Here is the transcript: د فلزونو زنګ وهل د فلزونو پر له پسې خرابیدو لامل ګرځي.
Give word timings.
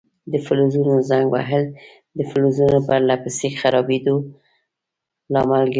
د 0.31 0.33
فلزونو 0.45 0.93
زنګ 1.09 1.25
وهل 1.33 1.65
د 2.17 2.19
فلزونو 2.31 2.77
پر 2.87 2.99
له 3.09 3.15
پسې 3.23 3.47
خرابیدو 3.59 4.15
لامل 5.33 5.59
ګرځي. 5.65 5.69